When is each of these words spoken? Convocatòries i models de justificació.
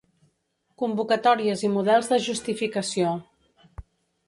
Convocatòries 0.81 1.63
i 1.69 1.71
models 1.75 2.11
de 2.15 2.21
justificació. 2.29 3.15